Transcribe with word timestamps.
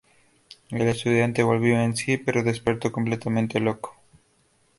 El 0.71 0.81
estudiante 0.87 1.43
volvió 1.43 1.79
en 1.79 1.95
sí, 1.95 2.17
pero 2.17 2.41
despertó 2.41 2.91
completamente 2.91 3.59
loco... 3.59 3.99